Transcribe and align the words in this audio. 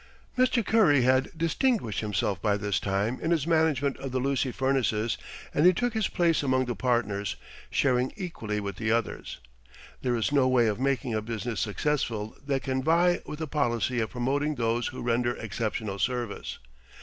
Mr. 0.35 0.65
Curry 0.65 1.03
had 1.03 1.29
distinguished 1.37 1.99
himself 1.99 2.41
by 2.41 2.57
this 2.57 2.79
time 2.79 3.19
in 3.21 3.29
his 3.29 3.45
management 3.45 3.97
of 3.97 4.11
the 4.11 4.17
Lucy 4.17 4.51
Furnaces, 4.51 5.15
and 5.53 5.67
he 5.67 5.73
took 5.73 5.93
his 5.93 6.07
place 6.07 6.41
among 6.41 6.65
the 6.65 6.73
partners, 6.75 7.35
sharing 7.69 8.11
equally 8.15 8.59
with 8.59 8.77
the 8.77 8.91
others. 8.91 9.37
There 10.01 10.15
is 10.15 10.31
no 10.31 10.47
way 10.47 10.65
of 10.65 10.79
making 10.79 11.13
a 11.13 11.21
business 11.21 11.59
successful 11.59 12.35
that 12.47 12.63
can 12.63 12.81
vie 12.81 13.21
with 13.27 13.37
the 13.37 13.47
policy 13.47 13.99
of 13.99 14.09
promoting 14.09 14.55
those 14.55 14.87
who 14.87 15.03
render 15.03 15.35
exceptional 15.35 15.99
service. 15.99 16.57